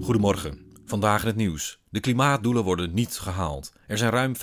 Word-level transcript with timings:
Goedemorgen. 0.00 0.58
Vandaag 0.84 1.20
in 1.20 1.26
het 1.26 1.36
nieuws. 1.36 1.78
De 1.90 2.00
klimaatdoelen 2.00 2.64
worden 2.64 2.94
niet 2.94 3.18
gehaald. 3.18 3.72
Er 3.86 3.98
zijn 3.98 4.10
ruim 4.10 4.34
50.000 4.34 4.40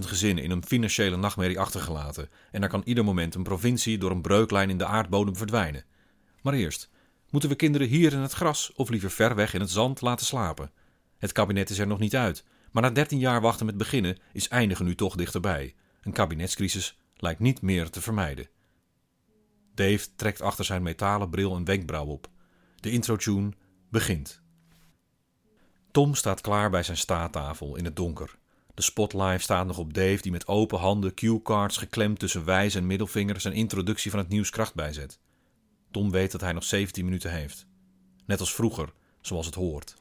gezinnen 0.00 0.44
in 0.44 0.50
een 0.50 0.64
financiële 0.64 1.16
nachtmerrie 1.16 1.58
achtergelaten. 1.58 2.28
En 2.50 2.62
er 2.62 2.68
kan 2.68 2.82
ieder 2.84 3.04
moment 3.04 3.34
een 3.34 3.42
provincie 3.42 3.98
door 3.98 4.10
een 4.10 4.20
breuklijn 4.20 4.70
in 4.70 4.78
de 4.78 4.86
aardbodem 4.86 5.36
verdwijnen. 5.36 5.84
Maar 6.42 6.54
eerst, 6.54 6.90
moeten 7.30 7.48
we 7.48 7.56
kinderen 7.56 7.88
hier 7.88 8.12
in 8.12 8.18
het 8.18 8.32
gras 8.32 8.72
of 8.74 8.88
liever 8.88 9.10
ver 9.10 9.34
weg 9.34 9.54
in 9.54 9.60
het 9.60 9.70
zand 9.70 10.00
laten 10.00 10.26
slapen? 10.26 10.70
Het 11.18 11.32
kabinet 11.32 11.70
is 11.70 11.78
er 11.78 11.86
nog 11.86 11.98
niet 11.98 12.16
uit. 12.16 12.44
Maar 12.70 12.82
na 12.82 12.90
13 12.90 13.18
jaar 13.18 13.40
wachten 13.40 13.66
met 13.66 13.76
beginnen 13.76 14.18
is 14.32 14.48
eindigen 14.48 14.84
nu 14.84 14.94
toch 14.94 15.16
dichterbij. 15.16 15.74
Een 16.02 16.12
kabinetscrisis 16.12 16.98
lijkt 17.16 17.40
niet 17.40 17.62
meer 17.62 17.90
te 17.90 18.00
vermijden. 18.00 18.48
Dave 19.78 20.06
trekt 20.16 20.40
achter 20.40 20.64
zijn 20.64 20.82
metalen 20.82 21.30
bril 21.30 21.56
een 21.56 21.64
wenkbrauw 21.64 22.06
op. 22.06 22.28
De 22.80 22.90
intro-tune 22.90 23.52
begint. 23.90 24.42
Tom 25.90 26.14
staat 26.14 26.40
klaar 26.40 26.70
bij 26.70 26.82
zijn 26.82 26.96
staattafel 26.96 27.76
in 27.76 27.84
het 27.84 27.96
donker. 27.96 28.38
De 28.74 28.82
spotlight 28.82 29.42
staat 29.42 29.66
nog 29.66 29.78
op 29.78 29.94
Dave, 29.94 30.22
die 30.22 30.32
met 30.32 30.46
open 30.46 30.78
handen, 30.78 31.14
cue-cards 31.14 31.76
geklemd 31.76 32.18
tussen 32.18 32.44
wijs 32.44 32.74
en 32.74 32.86
middelvinger 32.86 33.40
zijn 33.40 33.54
introductie 33.54 34.10
van 34.10 34.20
het 34.20 34.28
nieuws 34.28 34.50
kracht 34.50 34.74
bijzet. 34.74 35.18
Tom 35.90 36.10
weet 36.10 36.32
dat 36.32 36.40
hij 36.40 36.52
nog 36.52 36.64
17 36.64 37.04
minuten 37.04 37.32
heeft. 37.32 37.66
Net 38.26 38.40
als 38.40 38.54
vroeger, 38.54 38.92
zoals 39.20 39.46
het 39.46 39.54
hoort. 39.54 39.96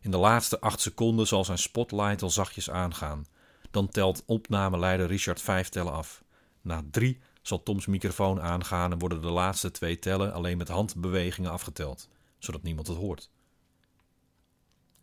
In 0.00 0.10
de 0.10 0.16
laatste 0.16 0.60
acht 0.60 0.80
seconden 0.80 1.26
zal 1.26 1.44
zijn 1.44 1.58
spotlight 1.58 2.22
al 2.22 2.30
zachtjes 2.30 2.70
aangaan. 2.70 3.26
Dan 3.70 3.88
telt 3.88 4.22
opnameleider 4.26 5.06
Richard 5.06 5.40
vijf 5.40 5.68
tellen 5.68 5.92
af. 5.92 6.24
Na 6.62 6.84
drie 6.90 7.20
zal 7.46 7.62
Toms 7.62 7.86
microfoon 7.86 8.40
aangaan 8.40 8.92
en 8.92 8.98
worden 8.98 9.22
de 9.22 9.30
laatste 9.30 9.70
twee 9.70 9.98
tellen 9.98 10.32
alleen 10.32 10.58
met 10.58 10.68
handbewegingen 10.68 11.50
afgeteld, 11.50 12.08
zodat 12.38 12.62
niemand 12.62 12.86
het 12.86 12.96
hoort. 12.96 13.30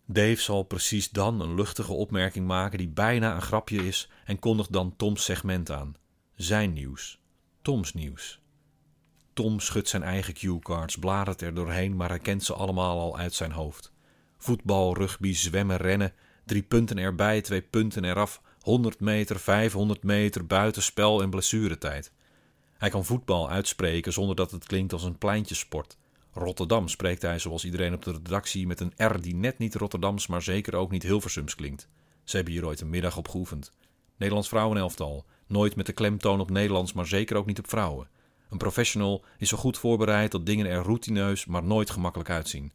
Dave 0.06 0.42
zal 0.42 0.64
precies 0.64 1.10
dan 1.10 1.40
een 1.42 1.56
luchtige 1.56 1.94
opmerking 1.94 2.48
maken 2.48 2.78
die 2.78 2.88
bijna 2.88 3.36
een 3.36 3.42
grapje 3.42 3.88
is 3.88 4.10
en 4.26 4.40
kondigt 4.40 4.74
dan 4.74 4.96
Toms 4.96 5.24
segment 5.24 5.72
aan. 5.72 5.96
Zijn 6.36 6.74
nieuws. 6.74 7.20
Toms 7.62 7.94
nieuws. 7.94 8.42
Tom 9.34 9.60
schudt 9.60 9.90
zijn 9.90 10.04
eigen 10.04 10.34
cue-cards, 10.34 10.98
bladert 10.98 11.42
er 11.42 11.54
doorheen, 11.54 11.96
maar 11.96 12.10
hij 12.10 12.20
kent 12.20 12.44
ze 12.44 12.54
allemaal 12.54 13.00
al 13.00 13.18
uit 13.18 13.34
zijn 13.34 13.52
hoofd. 13.52 13.92
Voetbal, 14.38 14.96
rugby, 14.98 15.34
zwemmen, 15.34 15.78
rennen, 15.78 16.14
drie 16.46 16.64
punten 16.64 16.98
erbij, 16.98 17.42
twee 17.42 17.62
punten 17.62 18.04
eraf, 18.04 18.42
100 18.62 19.00
meter, 19.00 19.40
500 19.40 20.04
meter, 20.04 20.46
buitenspel 20.46 21.22
en 21.22 21.30
blessuretijd. 21.30 22.12
Hij 22.84 22.92
kan 22.92 23.06
voetbal 23.06 23.50
uitspreken 23.50 24.14
zonder 24.14 24.36
dat 24.36 24.52
het 24.52 24.66
klinkt 24.66 24.94
als 24.94 25.04
een 25.04 25.18
pleintjesport. 25.18 25.98
Rotterdam 26.34 26.88
spreekt 26.88 27.22
hij 27.22 27.40
zoals 27.40 27.66
iedereen 27.66 27.94
op 27.94 28.04
de 28.04 28.12
redactie 28.12 28.68
met 28.68 28.80
een 28.80 28.94
R 28.98 29.22
die 29.22 29.36
net 29.36 29.58
niet 29.58 29.76
Rotterdams, 29.76 30.28
maar 30.28 30.42
zeker 30.42 30.76
ook 30.76 30.92
niet 30.92 31.04
Hilversums 31.04 31.56
klinkt. 31.56 31.88
Ze 32.24 32.36
hebben 32.36 32.54
hier 32.54 32.66
ooit 32.66 32.82
een 32.82 32.90
middag 32.90 33.18
op 33.18 33.28
geoefend. 33.28 33.72
Nederlands 34.18 34.50
vrouwenelftal. 34.50 35.26
Nooit 35.48 35.76
met 35.76 35.86
de 35.86 35.94
klemtoon 35.94 36.40
op 36.40 36.50
Nederlands, 36.50 36.94
maar 36.94 37.08
zeker 37.08 37.36
ook 37.36 37.46
niet 37.46 37.60
op 37.60 37.70
vrouwen. 37.70 38.10
Een 38.50 38.58
professional 38.58 39.26
is 39.38 39.50
zo 39.50 39.58
goed 39.58 39.78
voorbereid 39.78 40.32
dat 40.32 40.46
dingen 40.46 40.66
er 40.66 40.84
routineus, 40.84 41.46
maar 41.46 41.64
nooit 41.64 41.90
gemakkelijk 41.90 42.30
uitzien. 42.30 42.72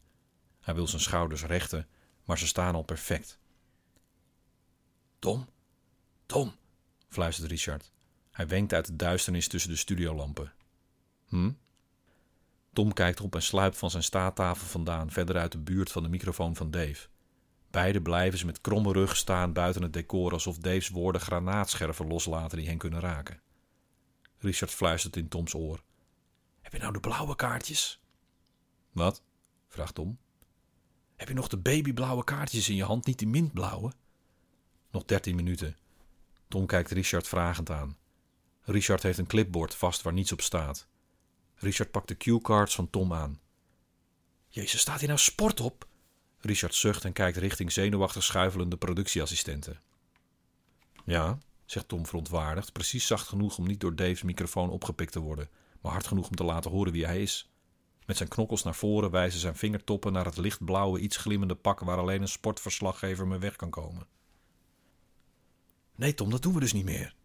Hij 0.61 0.75
wil 0.75 0.87
zijn 0.87 1.03
schouders 1.03 1.45
rechten, 1.45 1.87
maar 2.25 2.39
ze 2.39 2.47
staan 2.47 2.75
al 2.75 2.83
perfect. 2.83 3.39
Tom, 5.19 5.47
Tom, 6.27 6.53
fluistert 7.09 7.51
Richard. 7.51 7.91
Hij 8.39 8.49
wenkt 8.49 8.73
uit 8.73 8.87
de 8.87 8.97
duisternis 8.97 9.49
tussen 9.49 9.71
de 9.71 9.77
studiolampen. 9.77 10.53
Hm? 11.29 11.53
Tom 12.73 12.93
kijkt 12.93 13.21
op 13.21 13.35
en 13.35 13.43
sluipt 13.43 13.77
van 13.77 13.91
zijn 13.91 14.03
staattafel 14.03 14.67
vandaan, 14.67 15.11
verder 15.11 15.37
uit 15.37 15.53
de 15.53 15.59
buurt 15.59 15.93
van 15.93 16.03
de 16.03 16.09
microfoon 16.09 16.57
van 16.57 16.71
Dave. 16.71 17.09
Beiden 17.71 18.03
blijven 18.03 18.39
ze 18.39 18.47
met 18.47 18.61
kromme 18.61 18.93
rug 18.93 19.17
staan 19.17 19.53
buiten 19.53 19.83
het 19.83 19.93
decor 19.93 20.33
alsof 20.33 20.59
Dave's 20.59 20.89
woorden 20.89 21.21
granaatscherven 21.21 22.07
loslaten 22.07 22.59
die 22.59 22.67
hen 22.67 22.79
kunnen 22.79 23.01
raken. 23.01 23.41
Richard 24.39 24.71
fluistert 24.71 25.17
in 25.17 25.29
Toms 25.29 25.55
oor. 25.55 25.83
Heb 26.61 26.73
je 26.73 26.79
nou 26.79 26.93
de 26.93 27.01
blauwe 27.01 27.37
kaartjes? 27.37 28.01
Wat? 28.93 29.23
vraagt 29.69 29.95
Tom. 29.95 30.19
Heb 31.17 31.29
je 31.29 31.35
nog 31.35 31.49
de 31.49 31.59
babyblauwe 31.59 32.25
kaartjes 32.25 32.69
in 32.69 32.77
je 32.77 32.85
hand, 32.85 33.07
niet 33.07 33.19
die 33.19 33.29
mintblauwe? 33.29 33.93
Nog 34.91 35.05
dertien 35.05 35.37
minuten. 35.37 35.77
Tom 36.49 36.67
kijkt 36.67 36.91
Richard 36.91 37.29
vragend 37.29 37.71
aan. 37.71 37.97
Richard 38.71 39.03
heeft 39.03 39.19
een 39.19 39.27
clipboard 39.27 39.75
vast 39.75 40.03
waar 40.03 40.13
niets 40.13 40.33
op 40.33 40.41
staat. 40.41 40.87
Richard 41.55 41.91
pakt 41.91 42.09
de 42.09 42.17
cue-cards 42.17 42.75
van 42.75 42.91
Tom 42.91 43.13
aan. 43.13 43.41
Jezus, 44.49 44.81
staat 44.81 44.99
hier 44.99 45.09
nou 45.09 45.21
sport 45.21 45.61
op? 45.61 45.87
Richard 46.41 46.75
zucht 46.75 47.05
en 47.05 47.13
kijkt 47.13 47.37
richting 47.37 47.73
zenuwachtig 47.73 48.23
schuivelende 48.23 48.77
productieassistenten. 48.77 49.81
Ja, 51.05 51.39
zegt 51.65 51.89
Tom 51.89 52.07
verontwaardigd, 52.07 52.73
precies 52.73 53.07
zacht 53.07 53.29
genoeg 53.29 53.59
om 53.59 53.67
niet 53.67 53.81
door 53.81 53.95
Dave's 53.95 54.23
microfoon 54.23 54.71
opgepikt 54.71 55.13
te 55.13 55.21
worden, 55.21 55.49
maar 55.81 55.93
hard 55.93 56.07
genoeg 56.07 56.29
om 56.29 56.37
te 56.37 56.45
laten 56.45 56.71
horen 56.71 56.93
wie 56.93 57.07
hij 57.07 57.23
is. 57.23 57.51
Met 58.07 58.17
zijn 58.17 58.29
knokkels 58.29 58.63
naar 58.63 58.75
voren 58.75 59.11
wijzen 59.11 59.41
zijn 59.41 59.57
vingertoppen 59.57 60.13
naar 60.13 60.25
het 60.25 60.37
lichtblauwe, 60.37 61.01
iets 61.01 61.17
glimmende 61.17 61.55
pak 61.55 61.81
waar 61.81 61.99
alleen 61.99 62.23
een 62.23 62.29
sportverslaggever 62.29 63.27
mee 63.27 63.39
weg 63.39 63.57
kan 63.57 63.71
komen. 63.71 64.07
Nee, 65.95 66.15
Tom, 66.15 66.31
dat 66.31 66.43
doen 66.43 66.55
we 66.55 66.61
dus 66.61 66.73
niet 66.73 66.85
meer. 66.85 67.17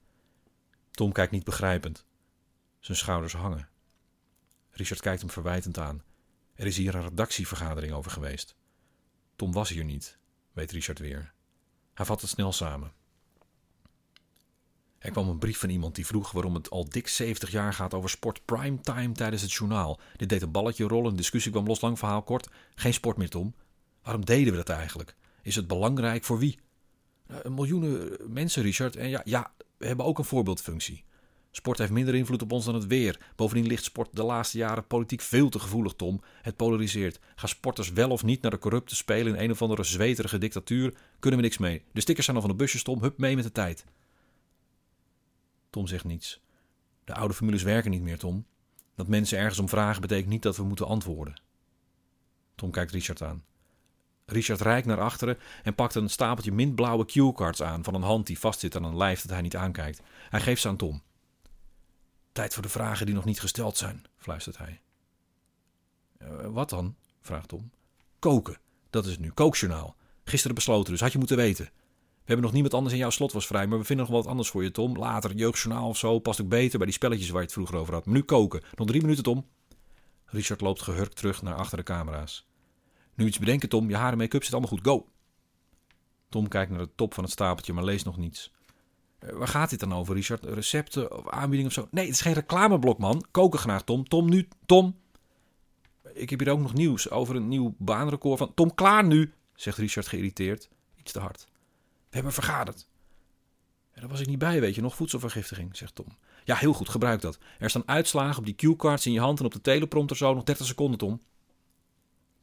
Tom 0.93 1.11
kijkt 1.11 1.31
niet 1.31 1.43
begrijpend. 1.43 2.05
Zijn 2.79 2.97
schouders 2.97 3.33
hangen. 3.33 3.69
Richard 4.71 5.01
kijkt 5.01 5.21
hem 5.21 5.29
verwijtend 5.29 5.77
aan. 5.77 6.03
Er 6.55 6.65
is 6.65 6.77
hier 6.77 6.95
een 6.95 7.03
redactievergadering 7.03 7.93
over 7.93 8.11
geweest. 8.11 8.55
Tom 9.35 9.51
was 9.51 9.69
hier 9.69 9.83
niet, 9.83 10.17
weet 10.51 10.71
Richard 10.71 10.99
weer. 10.99 11.33
Hij 11.93 12.05
vat 12.05 12.21
het 12.21 12.29
snel 12.29 12.51
samen. 12.51 12.91
Er 14.97 15.11
kwam 15.11 15.29
een 15.29 15.39
brief 15.39 15.59
van 15.59 15.69
iemand 15.69 15.95
die 15.95 16.05
vroeg 16.05 16.31
waarom 16.31 16.53
het 16.53 16.69
al 16.69 16.89
dik 16.89 17.07
70 17.07 17.51
jaar 17.51 17.73
gaat 17.73 17.93
over 17.93 18.09
sport 18.09 18.45
primetime 18.45 19.11
tijdens 19.11 19.41
het 19.41 19.53
journaal. 19.53 19.99
Dit 20.17 20.29
deed 20.29 20.41
een 20.41 20.51
balletje 20.51 20.87
rollen, 20.87 21.11
een 21.11 21.17
discussie 21.17 21.51
kwam 21.51 21.67
los, 21.67 21.81
lang 21.81 21.99
verhaal 21.99 22.23
kort. 22.23 22.49
Geen 22.75 22.93
sport 22.93 23.17
meer, 23.17 23.29
Tom. 23.29 23.55
Waarom 24.01 24.25
deden 24.25 24.51
we 24.51 24.57
dat 24.57 24.69
eigenlijk? 24.69 25.15
Is 25.41 25.55
het 25.55 25.67
belangrijk 25.67 26.23
voor 26.23 26.39
wie? 26.39 26.59
Uh, 27.27 27.37
miljoenen 27.45 28.17
mensen, 28.33 28.63
Richard. 28.63 28.95
En 28.95 29.09
ja, 29.09 29.21
ja, 29.25 29.53
we 29.83 29.89
hebben 29.89 30.05
ook 30.05 30.17
een 30.17 30.25
voorbeeldfunctie. 30.25 31.03
Sport 31.51 31.77
heeft 31.77 31.91
minder 31.91 32.15
invloed 32.15 32.41
op 32.41 32.51
ons 32.51 32.65
dan 32.65 32.73
het 32.73 32.87
weer. 32.87 33.19
Bovendien 33.35 33.67
ligt 33.67 33.83
sport 33.83 34.15
de 34.15 34.23
laatste 34.23 34.57
jaren 34.57 34.87
politiek 34.87 35.21
veel 35.21 35.49
te 35.49 35.59
gevoelig, 35.59 35.93
Tom. 35.93 36.21
Het 36.41 36.55
polariseert. 36.55 37.19
Gaan 37.35 37.49
sporters 37.49 37.91
wel 37.91 38.09
of 38.09 38.23
niet 38.23 38.41
naar 38.41 38.51
de 38.51 38.57
corrupte 38.57 38.95
spelen 38.95 39.35
in 39.35 39.43
een 39.43 39.51
of 39.51 39.61
andere 39.61 39.83
zweterige 39.83 40.37
dictatuur? 40.37 40.93
Kunnen 41.19 41.39
we 41.39 41.45
niks 41.45 41.57
mee. 41.57 41.83
De 41.91 42.01
stickers 42.01 42.25
zijn 42.25 42.37
al 42.37 42.43
van 42.43 42.51
de 42.51 42.57
busjes, 42.57 42.83
Tom. 42.83 43.01
Hup 43.01 43.17
mee 43.17 43.35
met 43.35 43.43
de 43.43 43.51
tijd. 43.51 43.85
Tom 45.69 45.87
zegt 45.87 46.03
niets. 46.03 46.41
De 47.03 47.13
oude 47.13 47.33
formules 47.33 47.63
werken 47.63 47.91
niet 47.91 48.01
meer, 48.01 48.17
Tom. 48.17 48.45
Dat 48.95 49.07
mensen 49.07 49.37
ergens 49.37 49.59
om 49.59 49.69
vragen 49.69 50.01
betekent 50.01 50.29
niet 50.29 50.43
dat 50.43 50.57
we 50.57 50.63
moeten 50.63 50.87
antwoorden. 50.87 51.41
Tom 52.55 52.71
kijkt 52.71 52.91
Richard 52.91 53.21
aan. 53.21 53.43
Richard 54.25 54.61
reikt 54.61 54.87
naar 54.87 55.01
achteren 55.01 55.37
en 55.63 55.75
pakt 55.75 55.95
een 55.95 56.09
stapeltje 56.09 56.51
mintblauwe 56.51 57.05
cue-cards 57.05 57.61
aan 57.61 57.83
van 57.83 57.93
een 57.93 58.01
hand 58.01 58.27
die 58.27 58.39
vastzit 58.39 58.75
aan 58.75 58.83
een 58.83 58.97
lijf 58.97 59.21
dat 59.21 59.31
hij 59.31 59.41
niet 59.41 59.55
aankijkt. 59.55 60.01
Hij 60.29 60.41
geeft 60.41 60.61
ze 60.61 60.67
aan 60.67 60.77
Tom. 60.77 61.01
Tijd 62.31 62.53
voor 62.53 62.63
de 62.63 62.69
vragen 62.69 63.05
die 63.05 63.15
nog 63.15 63.25
niet 63.25 63.39
gesteld 63.39 63.77
zijn, 63.77 64.03
fluistert 64.17 64.57
hij. 64.57 64.81
Uh, 66.21 66.47
wat 66.47 66.69
dan? 66.69 66.95
vraagt 67.21 67.47
Tom. 67.47 67.71
Koken, 68.19 68.57
dat 68.89 69.05
is 69.05 69.11
het 69.11 69.19
nu. 69.19 69.31
Kookjournaal. 69.31 69.95
Gisteren 70.23 70.55
besloten, 70.55 70.91
dus 70.91 71.01
had 71.01 71.11
je 71.11 71.17
moeten 71.17 71.37
weten. 71.37 71.65
We 71.65 72.29
hebben 72.29 72.45
nog 72.45 72.53
niemand 72.53 72.73
anders 72.73 72.93
in 72.93 72.99
jouw 72.99 73.09
slot 73.09 73.31
was 73.31 73.47
vrij, 73.47 73.67
maar 73.67 73.77
we 73.77 73.83
vinden 73.85 74.05
nog 74.05 74.15
wat 74.15 74.27
anders 74.27 74.49
voor 74.49 74.63
je, 74.63 74.71
Tom. 74.71 74.97
Later, 74.97 75.33
jeugdjournaal 75.33 75.89
of 75.89 75.97
zo, 75.97 76.19
past 76.19 76.41
ook 76.41 76.47
beter 76.47 76.77
bij 76.77 76.87
die 76.87 76.95
spelletjes 76.95 77.29
waar 77.29 77.39
je 77.39 77.45
het 77.45 77.53
vroeger 77.53 77.75
over 77.77 77.93
had. 77.93 78.05
Maar 78.05 78.15
nu 78.15 78.21
koken. 78.21 78.63
Nog 78.75 78.87
drie 78.87 79.01
minuten, 79.01 79.23
Tom. 79.23 79.47
Richard 80.25 80.61
loopt 80.61 80.81
gehurkt 80.81 81.15
terug 81.15 81.41
naar 81.41 81.55
achter 81.55 81.77
de 81.77 81.83
camera's. 81.83 82.47
Nu 83.15 83.25
iets 83.25 83.39
bedenken, 83.39 83.69
Tom. 83.69 83.89
Je 83.89 83.95
haren 83.95 84.11
en 84.11 84.17
make-up 84.17 84.43
zit 84.43 84.51
allemaal 84.51 84.71
goed. 84.71 84.85
Go! 84.85 85.07
Tom 86.29 86.47
kijkt 86.47 86.71
naar 86.71 86.79
de 86.79 86.95
top 86.95 87.13
van 87.13 87.23
het 87.23 87.33
stapeltje, 87.33 87.73
maar 87.73 87.83
leest 87.83 88.05
nog 88.05 88.17
niets. 88.17 88.51
Uh, 89.19 89.29
waar 89.29 89.47
gaat 89.47 89.69
dit 89.69 89.79
dan 89.79 89.93
over, 89.93 90.15
Richard? 90.15 90.45
Recepten 90.45 91.17
of 91.17 91.29
aanbieding 91.29 91.67
of 91.67 91.73
zo? 91.73 91.87
Nee, 91.91 92.05
het 92.05 92.13
is 92.13 92.21
geen 92.21 92.33
reclameblok, 92.33 92.97
man. 92.97 93.25
Koken 93.31 93.59
graag, 93.59 93.83
Tom. 93.83 94.07
Tom, 94.07 94.29
nu. 94.29 94.47
Tom. 94.65 95.01
Ik 96.13 96.29
heb 96.29 96.39
hier 96.39 96.51
ook 96.51 96.59
nog 96.59 96.73
nieuws 96.73 97.09
over 97.09 97.35
een 97.35 97.47
nieuw 97.47 97.75
baanrecord 97.77 98.37
van... 98.37 98.53
Tom, 98.53 98.73
klaar 98.73 99.05
nu, 99.05 99.33
zegt 99.55 99.77
Richard 99.77 100.07
geïrriteerd. 100.07 100.69
Iets 100.95 101.11
te 101.11 101.19
hard. 101.19 101.47
We 102.09 102.15
hebben 102.15 102.33
vergaderd. 102.33 102.87
En 103.91 104.01
daar 104.01 104.09
was 104.09 104.19
ik 104.19 104.27
niet 104.27 104.39
bij, 104.39 104.59
weet 104.59 104.75
je 104.75 104.81
nog, 104.81 104.95
voedselvergiftiging, 104.95 105.77
zegt 105.77 105.95
Tom. 105.95 106.07
Ja, 106.43 106.55
heel 106.55 106.73
goed, 106.73 106.89
gebruik 106.89 107.21
dat. 107.21 107.39
Er 107.59 107.69
staan 107.69 107.87
uitslagen 107.87 108.37
op 108.37 108.45
die 108.45 108.55
cue-cards 108.55 109.05
in 109.05 109.11
je 109.11 109.19
hand 109.19 109.39
en 109.39 109.45
op 109.45 109.53
de 109.53 109.61
teleprompter 109.61 110.17
zo. 110.17 110.33
Nog 110.33 110.43
30 110.43 110.65
seconden, 110.65 110.97
Tom. 110.97 111.19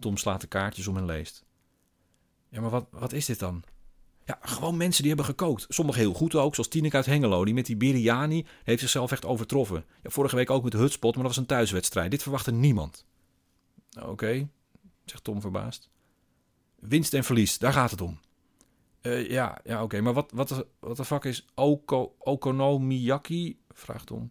Tom 0.01 0.17
slaat 0.17 0.41
de 0.41 0.47
kaartjes 0.47 0.87
om 0.87 0.97
en 0.97 1.05
leest. 1.05 1.45
Ja, 2.49 2.61
maar 2.61 2.71
wat, 2.71 2.87
wat 2.91 3.13
is 3.13 3.27
dit 3.27 3.39
dan? 3.39 3.63
Ja, 4.25 4.39
gewoon 4.43 4.77
mensen 4.77 5.03
die 5.03 5.15
hebben 5.15 5.29
gekookt. 5.29 5.67
Sommigen 5.69 6.01
heel 6.01 6.13
goed 6.13 6.35
ook, 6.35 6.55
zoals 6.55 6.69
Tineke 6.69 6.97
uit 6.97 7.07
Hengelo. 7.07 7.45
Die 7.45 7.55
met 7.55 7.67
die 7.67 7.77
biryani 7.77 8.47
heeft 8.65 8.81
zichzelf 8.81 9.13
echt 9.13 9.25
overtroffen. 9.25 9.85
Ja, 10.03 10.11
vorige 10.11 10.37
week 10.37 10.51
ook 10.51 10.65
met 10.65 10.73
hutspot, 10.73 11.15
maar 11.15 11.23
dat 11.23 11.33
was 11.33 11.43
een 11.43 11.49
thuiswedstrijd. 11.49 12.11
Dit 12.11 12.23
verwachtte 12.23 12.53
niemand. 12.53 13.05
Oké, 14.03 14.49
zegt 15.05 15.25
Tom 15.25 15.41
verbaasd. 15.41 15.89
Winst 16.79 17.15
en 17.15 17.25
verlies, 17.25 17.59
daar 17.59 17.73
gaat 17.73 17.91
het 17.91 18.01
om. 18.01 18.21
Eh, 19.01 19.31
ja, 19.31 19.59
ja 19.65 19.83
oké, 19.83 20.01
maar 20.01 20.13
wat, 20.13 20.31
wat, 20.35 20.67
wat 20.79 20.97
de 20.97 21.05
fuck 21.05 21.25
is 21.25 21.47
oko, 21.55 22.15
okonomiyaki? 22.19 23.59
Vraagt 23.69 24.07
Tom. 24.07 24.31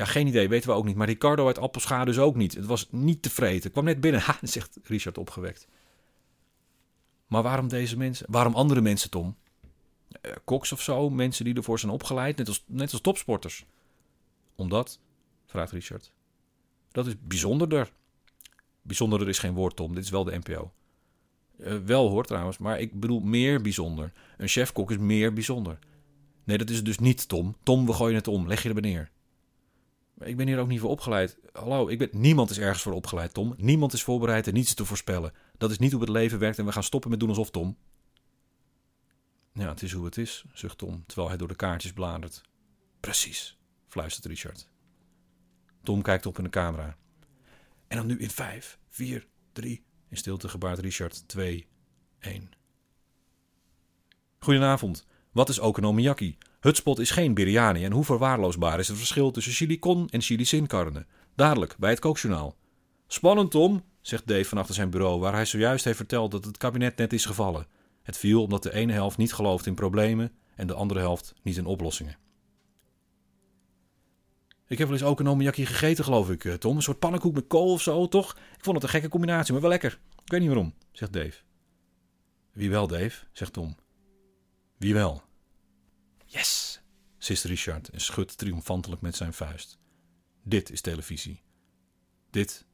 Ja, 0.00 0.06
geen 0.06 0.26
idee, 0.26 0.48
weten 0.48 0.68
we 0.68 0.76
ook 0.76 0.84
niet. 0.84 0.96
Maar 0.96 1.06
Ricardo 1.06 1.46
uit 1.46 1.58
Appelscha 1.58 2.04
dus 2.04 2.18
ook 2.18 2.36
niet. 2.36 2.54
Het 2.54 2.66
was 2.66 2.88
niet 2.90 3.22
te 3.22 3.30
vreten. 3.30 3.70
kwam 3.70 3.84
net 3.84 4.00
binnen. 4.00 4.20
Ha, 4.26 4.38
zegt 4.42 4.78
Richard 4.82 5.18
opgewekt. 5.18 5.68
Maar 7.26 7.42
waarom 7.42 7.68
deze 7.68 7.96
mensen? 7.96 8.26
Waarom 8.30 8.54
andere 8.54 8.80
mensen, 8.80 9.10
Tom? 9.10 9.36
Koks 10.44 10.72
of 10.72 10.80
zo? 10.80 11.10
Mensen 11.10 11.44
die 11.44 11.54
ervoor 11.54 11.78
zijn 11.78 11.92
opgeleid, 11.92 12.36
net 12.36 12.48
als, 12.48 12.64
net 12.66 12.92
als 12.92 13.00
topsporters. 13.00 13.64
Omdat? 14.54 14.98
Vraagt 15.46 15.72
Richard. 15.72 16.12
Dat 16.92 17.06
is 17.06 17.14
bijzonderder. 17.20 17.92
Bijzonderder 18.82 19.28
is 19.28 19.38
geen 19.38 19.54
woord, 19.54 19.76
Tom. 19.76 19.94
Dit 19.94 20.04
is 20.04 20.10
wel 20.10 20.24
de 20.24 20.38
NPO. 20.38 20.72
Eh, 21.58 21.76
wel 21.76 22.08
hoor 22.08 22.24
trouwens, 22.24 22.58
maar 22.58 22.80
ik 22.80 23.00
bedoel 23.00 23.20
meer 23.20 23.62
bijzonder. 23.62 24.12
Een 24.36 24.48
chefkok 24.48 24.90
is 24.90 24.98
meer 24.98 25.32
bijzonder. 25.32 25.78
Nee, 26.44 26.58
dat 26.58 26.70
is 26.70 26.76
het 26.76 26.84
dus 26.84 26.98
niet, 26.98 27.28
Tom. 27.28 27.56
Tom, 27.62 27.86
we 27.86 27.92
gooien 27.92 28.16
het 28.16 28.28
om. 28.28 28.46
Leg 28.46 28.62
je 28.62 28.74
er 28.74 28.80
neer. 28.80 29.10
Ik 30.20 30.36
ben 30.36 30.46
hier 30.46 30.58
ook 30.58 30.68
niet 30.68 30.80
voor 30.80 30.90
opgeleid. 30.90 31.38
Hallo, 31.52 31.88
ik 31.88 31.98
ben, 31.98 32.08
niemand 32.12 32.50
is 32.50 32.58
ergens 32.58 32.82
voor 32.82 32.92
opgeleid, 32.92 33.34
Tom. 33.34 33.54
Niemand 33.56 33.92
is 33.92 34.02
voorbereid 34.02 34.46
en 34.46 34.54
niets 34.54 34.74
te 34.74 34.84
voorspellen. 34.84 35.32
Dat 35.58 35.70
is 35.70 35.78
niet 35.78 35.92
hoe 35.92 36.00
het 36.00 36.10
leven 36.10 36.38
werkt 36.38 36.58
en 36.58 36.64
we 36.64 36.72
gaan 36.72 36.82
stoppen 36.82 37.10
met 37.10 37.20
doen 37.20 37.28
alsof, 37.28 37.50
Tom. 37.50 37.76
Ja, 39.52 39.68
het 39.68 39.82
is 39.82 39.92
hoe 39.92 40.04
het 40.04 40.16
is, 40.16 40.44
zucht 40.52 40.78
Tom, 40.78 41.04
terwijl 41.06 41.28
hij 41.28 41.36
door 41.36 41.48
de 41.48 41.54
kaartjes 41.54 41.92
bladert. 41.92 42.42
Precies, 43.00 43.58
fluistert 43.88 44.26
Richard. 44.26 44.68
Tom 45.82 46.02
kijkt 46.02 46.26
op 46.26 46.38
in 46.38 46.44
de 46.44 46.50
camera. 46.50 46.96
En 47.88 47.96
dan 47.96 48.06
nu 48.06 48.18
in 48.18 48.30
vijf, 48.30 48.78
vier, 48.88 49.26
drie. 49.52 49.84
In 50.08 50.16
stilte 50.16 50.48
gebaart 50.48 50.78
Richard 50.78 51.28
2, 51.28 51.68
1. 52.18 52.50
Goedenavond. 54.38 55.06
Wat 55.32 55.48
is 55.48 55.58
okonomiyaki? 55.58 56.38
Hutspot 56.60 56.98
is 56.98 57.10
geen 57.10 57.34
biryani 57.34 57.84
en 57.84 57.92
hoe 57.92 58.04
verwaarloosbaar 58.04 58.78
is 58.78 58.88
het 58.88 58.96
verschil 58.96 59.30
tussen 59.30 59.52
chili 59.52 59.78
con 59.78 60.08
en 60.08 60.20
chili? 60.20 60.66
Dadelijk, 61.34 61.76
bij 61.78 61.90
het 61.90 61.98
kookjournaal. 61.98 62.56
Spannend, 63.06 63.50
Tom, 63.50 63.84
zegt 64.00 64.26
Dave 64.26 64.44
van 64.44 64.58
achter 64.58 64.74
zijn 64.74 64.90
bureau, 64.90 65.20
waar 65.20 65.32
hij 65.32 65.44
zojuist 65.44 65.84
heeft 65.84 65.96
verteld 65.96 66.30
dat 66.30 66.44
het 66.44 66.56
kabinet 66.56 66.96
net 66.96 67.12
is 67.12 67.24
gevallen. 67.24 67.66
Het 68.02 68.16
viel 68.16 68.42
omdat 68.42 68.62
de 68.62 68.74
ene 68.74 68.92
helft 68.92 69.16
niet 69.16 69.32
gelooft 69.32 69.66
in 69.66 69.74
problemen 69.74 70.32
en 70.54 70.66
de 70.66 70.74
andere 70.74 71.00
helft 71.00 71.34
niet 71.42 71.56
in 71.56 71.66
oplossingen. 71.66 72.16
Ik 74.66 74.78
heb 74.78 74.88
wel 74.88 74.96
eens 74.96 75.06
ook 75.06 75.20
een 75.20 75.28
omiakje 75.28 75.66
gegeten, 75.66 76.04
geloof 76.04 76.30
ik, 76.30 76.44
eh, 76.44 76.54
Tom. 76.54 76.76
Een 76.76 76.82
soort 76.82 76.98
pannenkoek 76.98 77.34
met 77.34 77.46
kool 77.46 77.72
of 77.72 77.82
zo, 77.82 78.08
toch? 78.08 78.32
Ik 78.32 78.64
vond 78.64 78.76
het 78.76 78.84
een 78.84 78.90
gekke 78.90 79.08
combinatie, 79.08 79.52
maar 79.52 79.62
wel 79.62 79.70
lekker. 79.70 79.98
Ik 80.24 80.30
weet 80.30 80.40
niet 80.40 80.48
waarom, 80.48 80.74
zegt 80.92 81.12
Dave. 81.12 81.38
Wie 82.52 82.70
wel, 82.70 82.86
Dave, 82.86 83.26
zegt 83.32 83.52
Tom. 83.52 83.76
Wie 84.76 84.94
wel? 84.94 85.22
Yes, 86.32 86.80
sist 87.18 87.44
Richard 87.44 87.88
en 87.88 88.00
schudt 88.00 88.38
triomfantelijk 88.38 89.02
met 89.02 89.16
zijn 89.16 89.32
vuist. 89.32 89.78
Dit 90.42 90.70
is 90.70 90.80
televisie. 90.80 91.42
Dit 92.30 92.64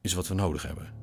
is 0.00 0.12
wat 0.12 0.28
we 0.28 0.34
nodig 0.34 0.62
hebben. 0.62 0.94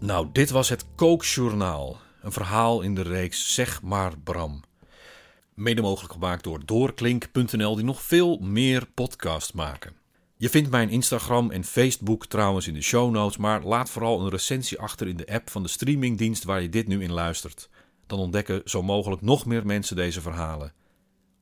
Nou, 0.00 0.28
dit 0.32 0.50
was 0.50 0.68
het 0.68 0.84
Kookjournaal. 0.94 2.00
Een 2.22 2.32
verhaal 2.32 2.80
in 2.80 2.94
de 2.94 3.02
reeks 3.02 3.54
Zeg 3.54 3.82
maar 3.82 4.18
Bram. 4.18 4.62
Mede 5.54 5.82
mogelijk 5.82 6.12
gemaakt 6.12 6.44
door 6.44 6.66
doorklink.nl, 6.66 7.74
die 7.74 7.84
nog 7.84 8.02
veel 8.02 8.38
meer 8.38 8.86
podcast 8.86 9.54
maken. 9.54 10.03
Je 10.44 10.50
vindt 10.50 10.70
mijn 10.70 10.90
Instagram 10.90 11.50
en 11.50 11.64
Facebook 11.64 12.26
trouwens 12.26 12.66
in 12.66 12.74
de 12.74 12.82
show 12.82 13.10
notes, 13.10 13.36
maar 13.36 13.62
laat 13.62 13.90
vooral 13.90 14.20
een 14.20 14.28
recensie 14.28 14.78
achter 14.78 15.08
in 15.08 15.16
de 15.16 15.26
app 15.26 15.50
van 15.50 15.62
de 15.62 15.68
streamingdienst 15.68 16.44
waar 16.44 16.62
je 16.62 16.68
dit 16.68 16.86
nu 16.86 17.02
in 17.02 17.12
luistert. 17.12 17.68
Dan 18.06 18.18
ontdekken 18.18 18.62
zo 18.64 18.82
mogelijk 18.82 19.22
nog 19.22 19.46
meer 19.46 19.66
mensen 19.66 19.96
deze 19.96 20.20
verhalen. 20.20 20.72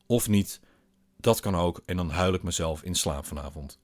Of 0.06 0.28
niet, 0.28 0.60
dat 1.16 1.40
kan 1.40 1.54
ook 1.54 1.82
en 1.86 1.96
dan 1.96 2.10
huil 2.10 2.34
ik 2.34 2.42
mezelf 2.42 2.82
in 2.82 2.94
slaap 2.94 3.26
vanavond. 3.26 3.78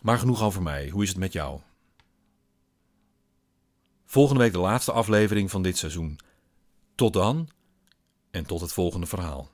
Maar 0.00 0.18
genoeg 0.18 0.42
over 0.42 0.62
mij, 0.62 0.88
hoe 0.88 1.02
is 1.02 1.08
het 1.08 1.18
met 1.18 1.32
jou? 1.32 1.60
Volgende 4.04 4.42
week 4.42 4.52
de 4.52 4.58
laatste 4.58 4.92
aflevering 4.92 5.50
van 5.50 5.62
dit 5.62 5.78
seizoen. 5.78 6.18
Tot 6.94 7.12
dan 7.12 7.48
en 8.30 8.46
tot 8.46 8.60
het 8.60 8.72
volgende 8.72 9.06
verhaal. 9.06 9.50